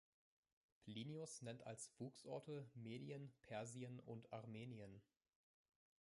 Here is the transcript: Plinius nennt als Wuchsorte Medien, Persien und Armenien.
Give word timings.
Plinius 0.83 1.43
nennt 1.43 1.67
als 1.67 1.91
Wuchsorte 1.99 2.67
Medien, 2.73 3.31
Persien 3.43 3.99
und 3.99 4.33
Armenien. 4.33 5.03